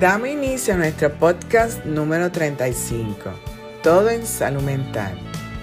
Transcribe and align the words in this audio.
Damos 0.00 0.30
inicio 0.30 0.72
a 0.72 0.76
nuestro 0.78 1.12
podcast 1.12 1.84
número 1.84 2.32
35, 2.32 3.34
Todo 3.82 4.08
en 4.08 4.24
Salud 4.24 4.62
Mental. 4.62 5.12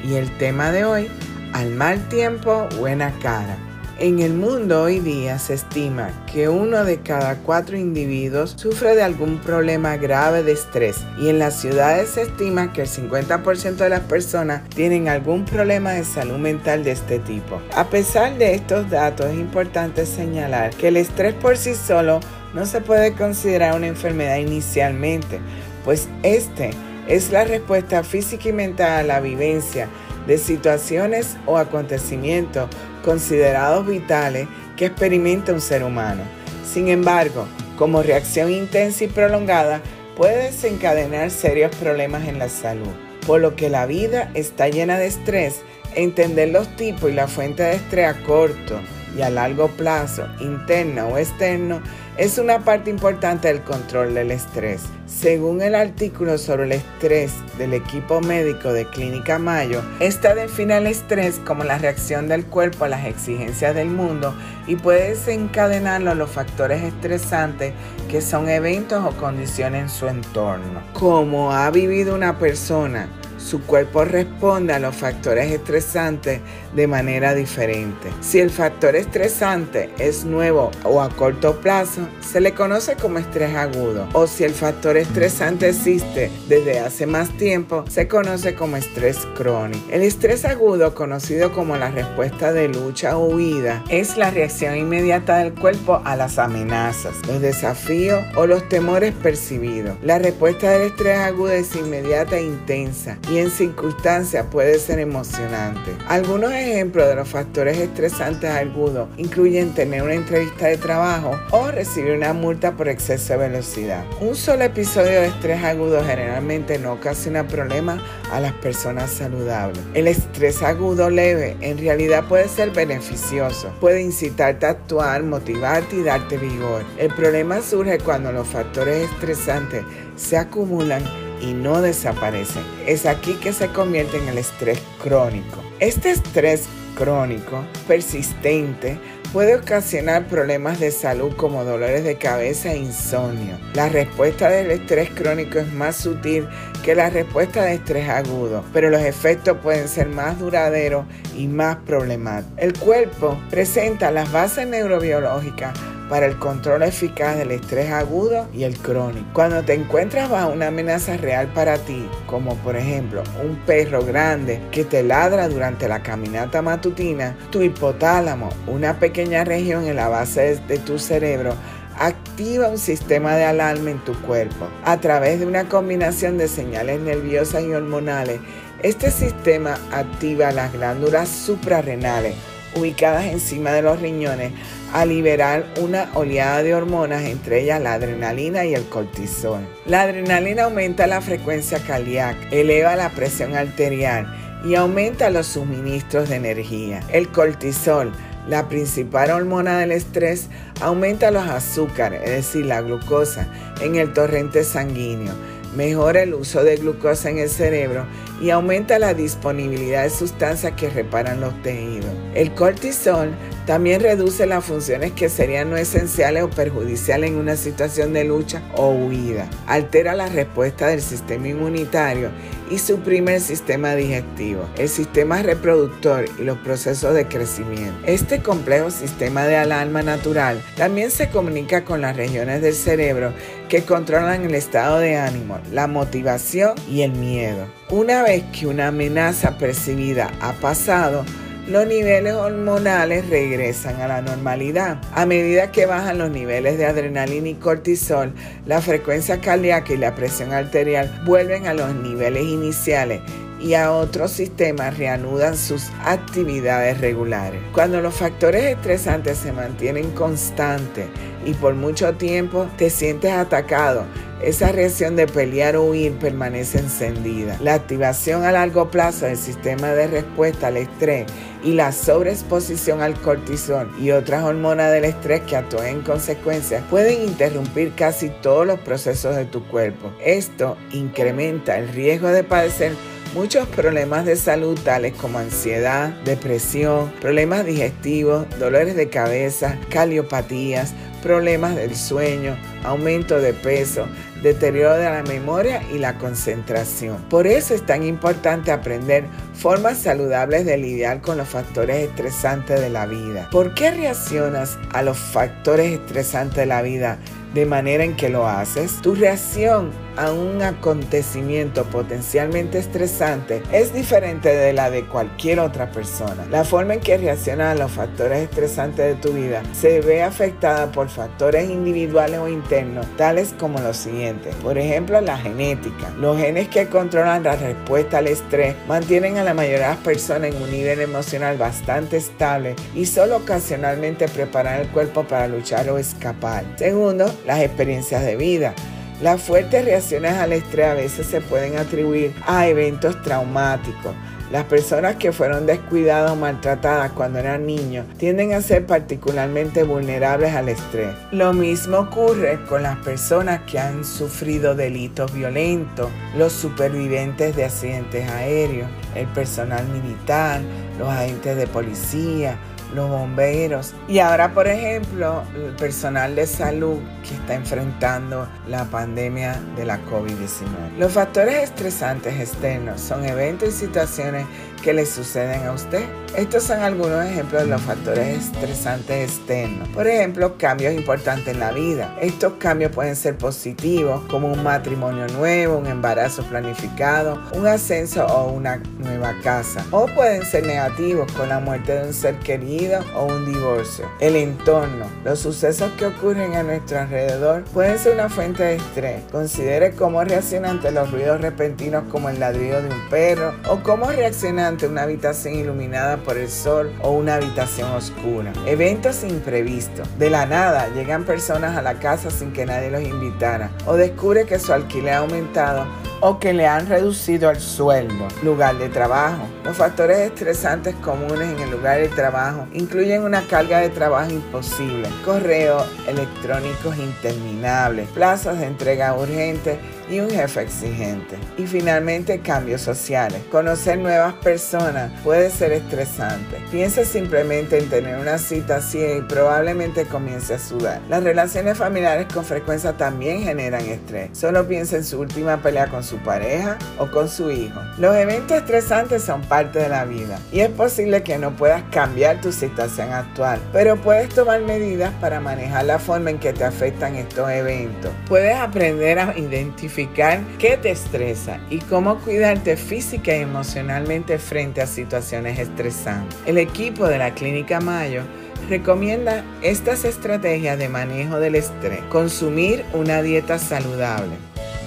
Y 0.07 0.13
el 0.13 0.29
tema 0.37 0.71
de 0.71 0.85
hoy, 0.85 1.09
al 1.53 1.71
mal 1.71 2.07
tiempo, 2.07 2.69
buena 2.77 3.11
cara. 3.19 3.57
En 3.97 4.19
el 4.19 4.33
mundo 4.33 4.83
hoy 4.83 4.99
día 4.99 5.39
se 5.39 5.55
estima 5.55 6.11
que 6.31 6.49
uno 6.49 6.83
de 6.83 6.99
cada 6.99 7.37
cuatro 7.37 7.77
individuos 7.77 8.53
sufre 8.55 8.93
de 8.93 9.01
algún 9.01 9.39
problema 9.39 9.97
grave 9.97 10.43
de 10.43 10.51
estrés 10.51 10.97
y 11.19 11.29
en 11.29 11.39
las 11.39 11.59
ciudades 11.59 12.09
se 12.09 12.21
estima 12.21 12.73
que 12.73 12.83
el 12.83 12.87
50% 12.87 13.77
de 13.77 13.89
las 13.89 14.01
personas 14.01 14.69
tienen 14.69 15.07
algún 15.07 15.45
problema 15.45 15.93
de 15.93 16.05
salud 16.05 16.37
mental 16.37 16.83
de 16.83 16.91
este 16.91 17.17
tipo. 17.17 17.59
A 17.73 17.89
pesar 17.89 18.37
de 18.37 18.53
estos 18.53 18.87
datos 18.91 19.31
es 19.31 19.39
importante 19.39 20.05
señalar 20.05 20.75
que 20.75 20.89
el 20.89 20.97
estrés 20.97 21.33
por 21.33 21.57
sí 21.57 21.73
solo 21.73 22.19
no 22.53 22.65
se 22.65 22.81
puede 22.81 23.13
considerar 23.13 23.75
una 23.75 23.87
enfermedad 23.87 24.37
inicialmente, 24.37 25.39
pues 25.83 26.07
este 26.23 26.71
es 27.07 27.31
la 27.31 27.43
respuesta 27.43 28.03
física 28.03 28.49
y 28.49 28.53
mental 28.53 28.99
a 28.99 29.03
la 29.03 29.19
vivencia 29.19 29.87
de 30.27 30.37
situaciones 30.37 31.37
o 31.45 31.57
acontecimientos 31.57 32.69
considerados 33.03 33.87
vitales 33.87 34.47
que 34.75 34.87
experimenta 34.87 35.53
un 35.53 35.61
ser 35.61 35.83
humano. 35.83 36.23
Sin 36.69 36.89
embargo, 36.89 37.47
como 37.77 38.03
reacción 38.03 38.51
intensa 38.51 39.05
y 39.05 39.07
prolongada, 39.07 39.81
puede 40.17 40.45
desencadenar 40.45 41.31
serios 41.31 41.73
problemas 41.75 42.27
en 42.27 42.39
la 42.39 42.49
salud, 42.49 42.89
por 43.25 43.39
lo 43.39 43.55
que 43.55 43.69
la 43.69 43.85
vida 43.85 44.29
está 44.33 44.67
llena 44.67 44.97
de 44.97 45.07
estrés. 45.07 45.61
Entender 45.95 46.49
los 46.49 46.75
tipos 46.75 47.09
y 47.09 47.13
la 47.13 47.27
fuente 47.27 47.63
de 47.63 47.75
estrés 47.75 48.07
a 48.07 48.23
corto 48.23 48.79
y 49.17 49.21
a 49.23 49.29
largo 49.29 49.67
plazo, 49.69 50.27
interno 50.39 51.07
o 51.07 51.17
externo, 51.17 51.81
es 52.17 52.37
una 52.37 52.59
parte 52.59 52.89
importante 52.89 53.47
del 53.47 53.61
control 53.61 54.13
del 54.13 54.31
estrés. 54.31 54.83
Según 55.05 55.61
el 55.61 55.75
artículo 55.75 56.37
sobre 56.37 56.65
el 56.65 56.71
estrés 56.73 57.31
del 57.57 57.73
equipo 57.73 58.21
médico 58.21 58.73
de 58.73 58.85
Clínica 58.87 59.39
Mayo, 59.39 59.81
esta 59.99 60.35
define 60.35 60.77
el 60.77 60.87
estrés 60.87 61.39
como 61.45 61.63
la 61.63 61.77
reacción 61.77 62.27
del 62.27 62.45
cuerpo 62.45 62.85
a 62.85 62.89
las 62.89 63.05
exigencias 63.05 63.73
del 63.73 63.89
mundo 63.89 64.35
y 64.67 64.75
puede 64.75 65.09
desencadenarlo 65.09 66.13
los 66.13 66.29
factores 66.29 66.83
estresantes 66.83 67.73
que 68.09 68.21
son 68.21 68.49
eventos 68.49 69.03
o 69.05 69.17
condiciones 69.17 69.83
en 69.83 69.89
su 69.89 70.07
entorno. 70.07 70.81
Como 70.93 71.53
ha 71.53 71.69
vivido 71.71 72.15
una 72.15 72.37
persona 72.37 73.07
su 73.47 73.61
cuerpo 73.61 74.03
responde 74.03 74.73
a 74.73 74.79
los 74.79 74.95
factores 74.95 75.51
estresantes 75.51 76.41
de 76.75 76.87
manera 76.87 77.33
diferente. 77.33 78.09
Si 78.19 78.39
el 78.39 78.49
factor 78.49 78.95
estresante 78.95 79.89
es 79.99 80.25
nuevo 80.25 80.69
o 80.83 81.01
a 81.01 81.09
corto 81.09 81.61
plazo, 81.61 82.01
se 82.19 82.41
le 82.41 82.53
conoce 82.53 82.95
como 82.95 83.19
estrés 83.19 83.55
agudo. 83.55 84.07
O 84.13 84.27
si 84.27 84.43
el 84.43 84.53
factor 84.53 84.97
estresante 84.97 85.69
existe 85.69 86.29
desde 86.49 86.79
hace 86.79 87.05
más 87.05 87.29
tiempo, 87.37 87.85
se 87.89 88.07
conoce 88.07 88.53
como 88.53 88.75
estrés 88.75 89.17
crónico. 89.37 89.85
El 89.89 90.01
estrés 90.01 90.43
agudo, 90.43 90.93
conocido 90.93 91.53
como 91.53 91.77
la 91.77 91.89
respuesta 91.89 92.51
de 92.51 92.67
lucha 92.67 93.17
o 93.17 93.27
huida, 93.27 93.83
es 93.89 94.17
la 94.17 94.29
reacción 94.29 94.75
inmediata 94.75 95.37
del 95.37 95.53
cuerpo 95.53 96.01
a 96.03 96.17
las 96.17 96.37
amenazas, 96.37 97.15
los 97.27 97.41
desafíos 97.41 98.23
o 98.35 98.45
los 98.45 98.67
temores 98.67 99.13
percibidos. 99.13 99.97
La 100.03 100.19
respuesta 100.19 100.71
del 100.71 100.89
estrés 100.89 101.19
agudo 101.19 101.53
es 101.53 101.73
inmediata 101.75 102.37
e 102.37 102.43
intensa 102.43 103.17
y 103.31 103.36
en 103.39 103.51
circunstancias 103.51 104.45
puede 104.51 104.79
ser 104.79 104.99
emocionante. 104.99 105.95
Algunos 106.07 106.51
ejemplos 106.53 107.07
de 107.07 107.15
los 107.15 107.27
factores 107.27 107.77
estresantes 107.77 108.49
agudos 108.49 109.09
incluyen 109.17 109.73
tener 109.73 110.03
una 110.03 110.13
entrevista 110.13 110.67
de 110.67 110.77
trabajo 110.77 111.39
o 111.51 111.71
recibir 111.71 112.13
una 112.13 112.33
multa 112.33 112.73
por 112.73 112.87
exceso 112.87 113.33
de 113.33 113.49
velocidad. 113.49 114.03
Un 114.21 114.35
solo 114.35 114.63
episodio 114.63 115.21
de 115.21 115.27
estrés 115.27 115.63
agudo 115.63 116.03
generalmente 116.03 116.79
no 116.79 116.93
ocasiona 116.93 117.47
problemas 117.47 118.01
a 118.31 118.39
las 118.39 118.53
personas 118.53 119.11
saludables. 119.11 119.79
El 119.93 120.07
estrés 120.07 120.61
agudo 120.61 121.09
leve 121.09 121.57
en 121.61 121.77
realidad 121.77 122.25
puede 122.27 122.47
ser 122.47 122.71
beneficioso, 122.71 123.71
puede 123.79 124.01
incitarte 124.01 124.65
a 124.65 124.69
actuar, 124.69 125.23
motivarte 125.23 125.97
y 125.97 126.03
darte 126.03 126.37
vigor. 126.37 126.83
El 126.97 127.13
problema 127.13 127.61
surge 127.61 127.99
cuando 127.99 128.31
los 128.31 128.47
factores 128.47 129.09
estresantes 129.09 129.83
se 130.15 130.37
acumulan 130.37 131.03
y 131.41 131.53
no 131.53 131.81
desaparecen. 131.81 132.63
Es 132.85 133.05
aquí 133.05 133.35
que 133.35 133.53
se 133.53 133.67
convierte 133.69 134.17
en 134.17 134.27
el 134.27 134.37
estrés 134.37 134.81
crónico. 135.01 135.63
Este 135.79 136.11
estrés 136.11 136.67
crónico, 136.95 137.63
persistente, 137.87 138.97
puede 139.31 139.55
ocasionar 139.55 140.27
problemas 140.27 140.79
de 140.79 140.91
salud 140.91 141.33
como 141.35 141.63
dolores 141.63 142.03
de 142.03 142.17
cabeza 142.17 142.71
e 142.71 142.77
insomnio. 142.77 143.57
La 143.73 143.89
respuesta 143.89 144.49
del 144.49 144.71
estrés 144.71 145.09
crónico 145.11 145.59
es 145.59 145.71
más 145.73 145.97
sutil 145.97 146.47
que 146.83 146.95
la 146.95 147.09
respuesta 147.09 147.63
de 147.63 147.75
estrés 147.75 148.09
agudo, 148.09 148.63
pero 148.73 148.89
los 148.89 149.01
efectos 149.01 149.57
pueden 149.61 149.87
ser 149.87 150.07
más 150.07 150.39
duraderos 150.39 151.05
y 151.35 151.47
más 151.47 151.77
problemáticos. 151.85 152.57
El 152.57 152.73
cuerpo 152.73 153.37
presenta 153.49 154.11
las 154.11 154.31
bases 154.31 154.67
neurobiológicas 154.67 155.77
para 156.09 156.25
el 156.25 156.37
control 156.39 156.83
eficaz 156.83 157.37
del 157.37 157.51
estrés 157.51 157.91
agudo 157.91 158.47
y 158.53 158.63
el 158.63 158.77
crónico. 158.77 159.27
Cuando 159.33 159.63
te 159.63 159.73
encuentras 159.73 160.29
bajo 160.29 160.51
una 160.51 160.67
amenaza 160.67 161.17
real 161.17 161.47
para 161.47 161.77
ti, 161.77 162.07
como 162.25 162.55
por 162.57 162.75
ejemplo 162.75 163.23
un 163.43 163.55
perro 163.65 164.03
grande 164.03 164.61
que 164.71 164.83
te 164.83 165.03
ladra 165.03 165.49
durante 165.49 165.87
la 165.87 166.03
caminata 166.03 166.61
matutina, 166.61 167.35
tu 167.49 167.61
hipotálamo, 167.61 168.49
una 168.67 168.99
pequeña 168.99 169.43
región 169.43 169.85
en 169.85 169.95
la 169.95 170.07
base 170.07 170.59
de 170.67 170.77
tu 170.79 170.99
cerebro, 170.99 171.53
activa 171.99 172.69
un 172.69 172.77
sistema 172.77 173.35
de 173.35 173.45
alarma 173.45 173.91
en 173.91 173.99
tu 173.99 174.13
cuerpo. 174.21 174.67
A 174.85 174.97
través 174.97 175.39
de 175.39 175.45
una 175.45 175.67
combinación 175.67 176.37
de 176.37 176.47
señales 176.47 176.99
nerviosas 176.99 177.63
y 177.63 177.73
hormonales, 177.73 178.39
este 178.83 179.09
sistema 179.09 179.79
activa 179.91 180.51
las 180.51 180.71
glándulas 180.71 181.27
suprarrenales 181.29 182.35
ubicadas 182.77 183.25
encima 183.25 183.71
de 183.71 183.81
los 183.81 183.99
riñones 183.99 184.51
a 184.93 185.05
liberar 185.05 185.65
una 185.81 186.09
oleada 186.13 186.63
de 186.63 186.73
hormonas, 186.73 187.23
entre 187.23 187.63
ellas 187.63 187.81
la 187.81 187.93
adrenalina 187.93 188.65
y 188.65 188.73
el 188.73 188.85
cortisol. 188.85 189.67
La 189.85 190.03
adrenalina 190.03 190.63
aumenta 190.63 191.07
la 191.07 191.21
frecuencia 191.21 191.79
cardíaca, 191.79 192.39
eleva 192.51 192.95
la 192.95 193.09
presión 193.09 193.55
arterial 193.55 194.33
y 194.65 194.75
aumenta 194.75 195.29
los 195.29 195.47
suministros 195.47 196.29
de 196.29 196.35
energía. 196.35 197.01
El 197.11 197.29
cortisol, 197.29 198.11
la 198.47 198.69
principal 198.69 199.31
hormona 199.31 199.79
del 199.79 199.91
estrés, 199.91 200.47
aumenta 200.81 201.31
los 201.31 201.47
azúcares, 201.47 202.21
es 202.23 202.31
decir, 202.31 202.65
la 202.65 202.81
glucosa, 202.81 203.47
en 203.81 203.95
el 203.95 204.13
torrente 204.13 204.63
sanguíneo 204.63 205.33
mejora 205.77 206.23
el 206.23 206.33
uso 206.33 206.63
de 206.63 206.75
glucosa 206.75 207.29
en 207.29 207.37
el 207.37 207.49
cerebro 207.49 208.03
y 208.41 208.49
aumenta 208.49 208.97
la 208.97 209.13
disponibilidad 209.13 210.03
de 210.03 210.09
sustancias 210.09 210.73
que 210.73 210.89
reparan 210.89 211.39
los 211.39 211.53
tejidos. 211.61 212.09
El 212.33 212.53
cortisol 212.55 213.31
también 213.67 213.99
reduce 213.99 214.45
las 214.45 214.63
funciones 214.63 215.11
que 215.11 215.27
serían 215.27 215.69
no 215.69 215.75
esenciales 215.75 216.41
o 216.41 216.49
perjudiciales 216.49 217.29
en 217.29 217.35
una 217.35 217.57
situación 217.57 218.13
de 218.13 218.23
lucha 218.23 218.61
o 218.75 218.91
huida. 218.91 219.49
Altera 219.67 220.15
la 220.15 220.29
respuesta 220.29 220.87
del 220.87 221.01
sistema 221.01 221.49
inmunitario 221.49 222.29
y 222.71 222.77
suprime 222.77 223.35
el 223.35 223.41
sistema 223.41 223.93
digestivo, 223.93 224.63
el 224.77 224.87
sistema 224.87 225.43
reproductor 225.43 226.25
y 226.39 226.43
los 226.43 226.57
procesos 226.59 227.13
de 227.13 227.27
crecimiento. 227.27 227.93
Este 228.05 228.41
complejo 228.41 228.89
sistema 228.89 229.43
de 229.43 229.57
alarma 229.57 230.01
natural 230.01 230.63
también 230.77 231.11
se 231.11 231.29
comunica 231.29 231.83
con 231.83 231.99
las 231.99 232.15
regiones 232.15 232.61
del 232.61 232.73
cerebro 232.73 233.33
que 233.67 233.83
controlan 233.83 234.45
el 234.45 234.55
estado 234.55 234.99
de 234.99 235.17
ánimo, 235.17 235.59
la 235.73 235.87
motivación 235.87 236.73
y 236.89 237.01
el 237.01 237.11
miedo. 237.11 237.67
Una 237.89 238.23
vez 238.23 238.43
que 238.57 238.65
una 238.65 238.87
amenaza 238.87 239.57
percibida 239.57 240.31
ha 240.39 240.53
pasado, 240.53 241.25
los 241.67 241.85
niveles 241.85 242.33
hormonales 242.33 243.29
regresan 243.29 244.01
a 244.01 244.07
la 244.07 244.21
normalidad. 244.21 245.01
A 245.13 245.25
medida 245.25 245.71
que 245.71 245.85
bajan 245.85 246.17
los 246.17 246.29
niveles 246.29 246.77
de 246.77 246.85
adrenalina 246.85 247.49
y 247.49 247.55
cortisol, 247.55 248.33
la 248.65 248.81
frecuencia 248.81 249.41
cardíaca 249.41 249.93
y 249.93 249.97
la 249.97 250.15
presión 250.15 250.53
arterial 250.53 251.21
vuelven 251.25 251.67
a 251.67 251.73
los 251.73 251.93
niveles 251.93 252.43
iniciales 252.43 253.21
y 253.59 253.73
a 253.73 253.91
otros 253.91 254.31
sistemas 254.31 254.97
reanudan 254.97 255.57
sus 255.57 255.89
actividades 256.05 257.01
regulares. 257.01 257.59
Cuando 257.73 258.01
los 258.01 258.13
factores 258.13 258.63
estresantes 258.63 259.37
se 259.39 259.51
mantienen 259.51 260.11
constantes 260.11 261.07
y 261.45 261.53
por 261.53 261.73
mucho 261.73 262.13
tiempo 262.13 262.67
te 262.77 262.89
sientes 262.89 263.31
atacado, 263.31 264.05
esa 264.41 264.71
reacción 264.71 265.15
de 265.15 265.27
pelear 265.27 265.75
o 265.75 265.85
huir 265.85 266.13
permanece 266.13 266.79
encendida. 266.79 267.57
La 267.61 267.73
activación 267.73 268.43
a 268.43 268.51
largo 268.51 268.89
plazo 268.91 269.25
del 269.25 269.37
sistema 269.37 269.89
de 269.89 270.07
respuesta 270.07 270.67
al 270.67 270.77
estrés 270.77 271.25
y 271.63 271.73
la 271.73 271.91
sobreexposición 271.91 273.01
al 273.01 273.19
cortisol 273.21 273.91
y 273.99 274.11
otras 274.11 274.43
hormonas 274.43 274.91
del 274.91 275.05
estrés 275.05 275.41
que 275.41 275.55
actúan 275.55 275.87
en 275.87 276.01
consecuencia 276.01 276.83
pueden 276.89 277.23
interrumpir 277.23 277.93
casi 277.95 278.29
todos 278.29 278.65
los 278.65 278.79
procesos 278.79 279.35
de 279.35 279.45
tu 279.45 279.65
cuerpo. 279.67 280.11
Esto 280.23 280.77
incrementa 280.91 281.77
el 281.77 281.89
riesgo 281.89 282.27
de 282.29 282.43
padecer 282.43 282.93
muchos 283.33 283.67
problemas 283.67 284.25
de 284.25 284.35
salud 284.35 284.79
tales 284.83 285.13
como 285.13 285.39
ansiedad, 285.39 286.09
depresión, 286.23 287.11
problemas 287.19 287.65
digestivos, 287.65 288.45
dolores 288.59 288.95
de 288.95 289.09
cabeza, 289.09 289.77
caliopatías, 289.89 290.93
problemas 291.21 291.75
del 291.75 291.95
sueño, 291.95 292.57
aumento 292.83 293.39
de 293.39 293.53
peso, 293.53 294.07
deterioro 294.41 294.95
de 294.95 295.05
la 295.05 295.23
memoria 295.23 295.81
y 295.91 295.97
la 295.97 296.17
concentración. 296.17 297.17
Por 297.29 297.47
eso 297.47 297.73
es 297.73 297.85
tan 297.85 298.03
importante 298.03 298.71
aprender 298.71 299.25
formas 299.53 299.97
saludables 299.97 300.65
de 300.65 300.77
lidiar 300.77 301.21
con 301.21 301.37
los 301.37 301.47
factores 301.47 302.07
estresantes 302.07 302.79
de 302.79 302.89
la 302.89 303.05
vida. 303.05 303.49
¿Por 303.51 303.73
qué 303.73 303.91
reaccionas 303.91 304.77
a 304.93 305.01
los 305.01 305.17
factores 305.17 305.93
estresantes 305.93 306.57
de 306.57 306.65
la 306.65 306.81
vida 306.81 307.17
de 307.53 307.65
manera 307.65 308.03
en 308.03 308.15
que 308.15 308.29
lo 308.29 308.47
haces? 308.47 309.01
Tu 309.01 309.15
reacción 309.15 309.91
a 310.17 310.31
un 310.31 310.61
acontecimiento 310.61 311.85
potencialmente 311.85 312.79
estresante 312.79 313.61
es 313.71 313.93
diferente 313.93 314.49
de 314.49 314.73
la 314.73 314.89
de 314.89 315.05
cualquier 315.05 315.59
otra 315.59 315.91
persona. 315.91 316.45
La 316.49 316.63
forma 316.63 316.95
en 316.95 316.99
que 316.99 317.17
reaccionas 317.17 317.75
a 317.75 317.79
los 317.79 317.91
factores 317.91 318.43
estresantes 318.43 319.05
de 319.05 319.15
tu 319.15 319.33
vida 319.33 319.61
se 319.73 320.01
ve 320.01 320.23
afectada 320.23 320.91
por 320.91 321.09
factores 321.09 321.69
individuales 321.69 322.39
o 322.39 322.47
internos, 322.47 323.05
tales 323.15 323.53
como 323.57 323.79
los 323.79 323.97
siguientes. 323.97 324.55
Por 324.55 324.77
ejemplo, 324.77 325.21
la 325.21 325.37
genética. 325.37 326.09
Los 326.17 326.37
genes 326.37 326.67
que 326.67 326.87
controlan 326.87 327.43
la 327.43 327.55
respuesta 327.55 328.17
al 328.17 328.27
estrés 328.27 328.75
mantienen 328.87 329.37
a 329.37 329.43
la 329.43 329.53
mayoría 329.53 329.89
de 329.89 329.95
las 329.95 330.03
personas 330.03 330.53
en 330.53 330.61
un 330.61 330.71
nivel 330.71 330.99
emocional 331.01 331.57
bastante 331.57 332.17
estable 332.17 332.75
y 332.95 333.05
solo 333.05 333.37
ocasionalmente 333.37 334.27
preparan 334.27 334.81
el 334.81 334.87
cuerpo 334.89 335.23
para 335.23 335.47
luchar 335.47 335.89
o 335.89 335.97
escapar. 335.97 336.65
Segundo, 336.77 337.31
las 337.45 337.61
experiencias 337.61 338.23
de 338.23 338.35
vida. 338.35 338.73
Las 339.21 339.41
fuertes 339.41 339.83
reacciones 339.83 340.33
al 340.33 340.53
estrés 340.53 340.85
a 340.85 340.93
veces 340.93 341.25
se 341.25 341.41
pueden 341.41 341.79
atribuir 341.79 342.35
a 342.45 342.67
eventos 342.67 343.19
traumáticos. 343.23 344.13
Las 344.51 344.65
personas 344.65 345.15
que 345.15 345.31
fueron 345.31 345.65
descuidadas 345.65 346.31
o 346.31 346.35
maltratadas 346.35 347.11
cuando 347.13 347.39
eran 347.39 347.65
niños 347.65 348.05
tienden 348.17 348.53
a 348.53 348.61
ser 348.61 348.85
particularmente 348.85 349.83
vulnerables 349.83 350.53
al 350.53 350.69
estrés. 350.69 351.15
Lo 351.31 351.51
mismo 351.51 351.97
ocurre 351.97 352.59
con 352.69 352.83
las 352.83 352.97
personas 352.99 353.61
que 353.63 353.79
han 353.79 354.05
sufrido 354.05 354.75
delitos 354.75 355.33
violentos, 355.33 356.09
los 356.37 356.53
supervivientes 356.53 357.55
de 357.55 357.65
accidentes 357.65 358.29
aéreos, 358.29 358.87
el 359.15 359.25
personal 359.27 359.85
militar, 359.87 360.61
los 360.99 361.09
agentes 361.09 361.57
de 361.57 361.67
policía, 361.67 362.57
los 362.93 363.09
bomberos 363.09 363.93
y 364.07 364.19
ahora, 364.19 364.53
por 364.53 364.67
ejemplo, 364.67 365.43
el 365.55 365.73
personal 365.75 366.35
de 366.35 366.47
salud 366.47 366.99
que 367.27 367.35
está 367.35 367.55
enfrentando 367.55 368.47
la 368.67 368.85
pandemia 368.85 369.59
de 369.75 369.85
la 369.85 369.99
COVID-19. 370.05 370.97
Los 370.97 371.13
factores 371.13 371.63
estresantes 371.63 372.39
externos 372.39 373.01
son 373.01 373.25
eventos 373.25 373.69
y 373.69 373.71
situaciones 373.71 374.45
que 374.83 374.93
le 374.93 375.05
suceden 375.05 375.65
a 375.65 375.71
usted. 375.71 376.05
Estos 376.35 376.63
son 376.63 376.81
algunos 376.81 377.25
ejemplos 377.25 377.63
de 377.63 377.69
los 377.69 377.81
factores 377.81 378.45
estresantes 378.45 379.31
externos. 379.31 379.87
Por 379.89 380.07
ejemplo, 380.07 380.57
cambios 380.57 380.93
importantes 380.93 381.47
en 381.47 381.59
la 381.59 381.71
vida. 381.71 382.15
Estos 382.21 382.53
cambios 382.59 382.91
pueden 382.91 383.15
ser 383.15 383.37
positivos, 383.37 384.21
como 384.29 384.51
un 384.51 384.63
matrimonio 384.63 385.27
nuevo, 385.27 385.77
un 385.77 385.87
embarazo 385.87 386.43
planificado, 386.43 387.41
un 387.53 387.65
ascenso 387.65 388.25
o 388.27 388.51
una 388.51 388.81
nueva 388.99 389.35
casa. 389.41 389.83
O 389.91 390.05
pueden 390.05 390.45
ser 390.45 390.65
negativos, 390.65 391.31
con 391.31 391.49
la 391.49 391.59
muerte 391.59 391.93
de 391.93 392.07
un 392.07 392.13
ser 392.13 392.37
querido 392.39 392.76
o 393.15 393.25
un 393.25 393.45
divorcio. 393.45 394.05
El 394.19 394.35
entorno. 394.35 395.05
Los 395.23 395.39
sucesos 395.39 395.91
que 395.97 396.05
ocurren 396.05 396.53
a 396.53 396.63
nuestro 396.63 396.99
alrededor 396.99 397.63
pueden 397.63 397.97
ser 397.97 398.13
una 398.13 398.29
fuente 398.29 398.63
de 398.63 398.75
estrés. 398.75 399.23
Considere 399.31 399.93
cómo 399.93 400.23
reacciona 400.23 400.69
ante 400.69 400.91
los 400.91 401.11
ruidos 401.11 401.41
repentinos 401.41 402.03
como 402.11 402.29
el 402.29 402.39
ladrido 402.39 402.81
de 402.81 402.89
un 402.89 403.09
perro 403.09 403.53
o 403.67 403.79
cómo 403.81 404.11
reacciona 404.11 404.67
ante 404.67 404.87
una 404.87 405.03
habitación 405.03 405.55
iluminada 405.55 406.17
por 406.17 406.37
el 406.37 406.49
sol 406.49 406.91
o 407.01 407.11
una 407.11 407.35
habitación 407.35 407.89
oscura. 407.91 408.53
Eventos 408.65 409.23
imprevistos. 409.23 410.07
De 410.19 410.29
la 410.29 410.45
nada 410.45 410.89
llegan 410.93 411.25
personas 411.25 411.77
a 411.77 411.81
la 411.81 411.95
casa 411.95 412.29
sin 412.29 412.53
que 412.53 412.65
nadie 412.65 412.91
los 412.91 413.01
invitara 413.01 413.71
o 413.85 413.95
descubre 413.95 414.45
que 414.45 414.59
su 414.59 414.71
alquiler 414.71 415.13
ha 415.13 415.17
aumentado 415.19 415.85
o 416.21 416.39
que 416.39 416.53
le 416.53 416.67
han 416.67 416.87
reducido 416.87 417.49
el 417.49 417.59
sueldo. 417.59 418.27
Lugar 418.43 418.77
de 418.77 418.89
trabajo. 418.89 419.47
Los 419.63 419.77
factores 419.77 420.19
estresantes 420.19 420.95
comunes 420.95 421.49
en 421.49 421.59
el 421.59 421.71
lugar 421.71 421.99
de 421.99 422.07
trabajo 422.09 422.67
incluyen 422.73 423.23
una 423.23 423.41
carga 423.47 423.79
de 423.79 423.89
trabajo 423.89 424.31
imposible, 424.31 425.07
correos 425.25 425.85
electrónicos 426.07 426.97
interminables, 426.97 428.07
plazas 428.09 428.59
de 428.59 428.65
entrega 428.65 429.15
urgentes 429.15 429.77
y 430.09 430.19
un 430.19 430.29
jefe 430.29 430.61
exigente. 430.61 431.37
Y 431.57 431.67
finalmente 431.67 432.39
cambios 432.39 432.81
sociales. 432.81 433.41
Conocer 433.51 433.99
nuevas 433.99 434.33
personas 434.35 435.11
puede 435.23 435.49
ser 435.49 435.73
estresante. 435.73 436.61
Piensa 436.71 437.03
simplemente 437.03 437.77
en 437.77 437.89
tener 437.89 438.17
una 438.17 438.37
cita 438.37 438.77
así 438.77 438.99
y 438.99 439.21
probablemente 439.21 440.05
comience 440.05 440.53
a 440.53 440.59
sudar. 440.59 441.01
Las 441.09 441.23
relaciones 441.23 441.77
familiares 441.77 442.27
con 442.33 442.45
frecuencia 442.45 442.93
también 442.93 443.43
generan 443.43 443.85
estrés. 443.85 444.29
Solo 444.33 444.67
piensa 444.67 444.97
en 444.97 445.03
su 445.03 445.19
última 445.19 445.61
pelea 445.61 445.87
con 445.87 446.03
su 446.07 446.17
pareja 446.17 446.77
o 446.97 447.11
con 447.11 447.29
su 447.29 447.51
hijo. 447.51 447.79
Los 447.97 448.15
eventos 448.15 448.57
estresantes 448.57 449.23
son 449.23 449.41
parte 449.41 449.79
de 449.79 449.89
la 449.89 450.05
vida 450.05 450.39
y 450.51 450.61
es 450.61 450.69
posible 450.69 451.23
que 451.23 451.37
no 451.37 451.55
puedas 451.55 451.83
cambiar 451.91 452.41
tu 452.41 452.51
situación 452.51 453.11
actual, 453.11 453.59
pero 453.73 453.97
puedes 453.97 454.29
tomar 454.29 454.61
medidas 454.61 455.13
para 455.21 455.39
manejar 455.39 455.85
la 455.85 455.99
forma 455.99 456.31
en 456.31 456.39
que 456.39 456.53
te 456.53 456.63
afectan 456.63 457.15
estos 457.15 457.49
eventos. 457.49 458.11
Puedes 458.27 458.55
aprender 458.55 459.19
a 459.19 459.37
identificar 459.37 460.39
qué 460.59 460.77
te 460.77 460.91
estresa 460.91 461.59
y 461.69 461.79
cómo 461.79 462.19
cuidarte 462.19 462.77
física 462.77 463.35
y 463.35 463.41
emocionalmente 463.41 464.37
frente 464.39 464.81
a 464.81 464.87
situaciones 464.87 465.59
estresantes. 465.59 466.37
El 466.45 466.57
equipo 466.57 467.07
de 467.07 467.17
la 467.17 467.33
Clínica 467.33 467.79
Mayo 467.79 468.23
recomienda 468.69 469.43
estas 469.61 470.03
estrategias 470.05 470.77
de 470.77 470.89
manejo 470.89 471.39
del 471.39 471.55
estrés. 471.55 472.01
Consumir 472.09 472.83
una 472.93 473.21
dieta 473.21 473.59
saludable, 473.59 474.35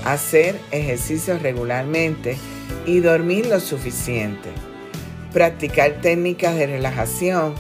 hacer 0.04 0.58
ejercicio 0.70 1.38
regularmente 1.38 2.36
y 2.86 3.00
dormir 3.00 3.46
lo 3.46 3.60
suficiente. 3.60 4.50
Practicar 5.32 6.00
técnicas 6.00 6.56
de 6.56 6.66
relajación 6.66 7.54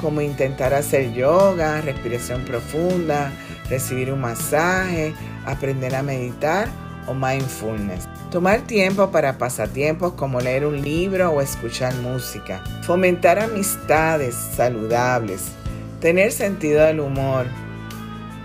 como 0.00 0.20
intentar 0.20 0.74
hacer 0.74 1.12
yoga, 1.14 1.80
respiración 1.80 2.44
profunda, 2.44 3.32
recibir 3.68 4.12
un 4.12 4.20
masaje, 4.20 5.14
aprender 5.44 5.94
a 5.94 6.02
meditar 6.02 6.68
o 7.06 7.14
mindfulness. 7.14 8.08
Tomar 8.30 8.62
tiempo 8.62 9.10
para 9.10 9.38
pasatiempos 9.38 10.12
como 10.12 10.40
leer 10.40 10.66
un 10.66 10.82
libro 10.82 11.30
o 11.30 11.40
escuchar 11.40 11.94
música. 11.96 12.62
Fomentar 12.82 13.38
amistades 13.38 14.34
saludables. 14.34 15.52
Tener 16.00 16.32
sentido 16.32 16.84
del 16.84 17.00
humor. 17.00 17.46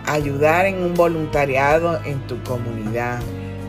Ayudar 0.06 0.66
en 0.66 0.84
un 0.84 0.94
voluntariado 0.94 2.00
en 2.06 2.26
tu 2.28 2.42
comunidad. 2.44 3.20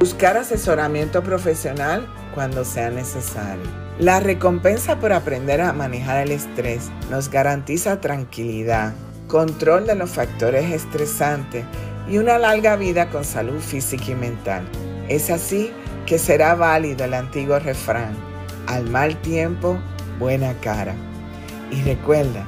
Buscar 0.02 0.36
asesoramiento 0.36 1.22
profesional 1.22 2.12
cuando 2.34 2.64
sea 2.64 2.90
necesario. 2.90 3.62
La 4.00 4.18
recompensa 4.18 4.98
por 4.98 5.12
aprender 5.12 5.60
a 5.60 5.72
manejar 5.72 6.26
el 6.26 6.32
estrés 6.32 6.90
nos 7.08 7.30
garantiza 7.30 8.00
tranquilidad, 8.00 8.94
control 9.28 9.86
de 9.86 9.94
los 9.94 10.10
factores 10.10 10.72
estresantes 10.72 11.64
y 12.10 12.18
una 12.18 12.36
larga 12.40 12.74
vida 12.74 13.10
con 13.10 13.22
salud 13.22 13.60
física 13.60 14.06
y 14.08 14.16
mental. 14.16 14.68
Es 15.08 15.30
así 15.30 15.70
que 16.04 16.18
será 16.18 16.56
válido 16.56 17.04
el 17.04 17.14
antiguo 17.14 17.60
refrán, 17.60 18.16
al 18.66 18.90
mal 18.90 19.16
tiempo, 19.22 19.78
buena 20.18 20.52
cara. 20.54 20.96
Y 21.70 21.80
recuerda 21.82 22.44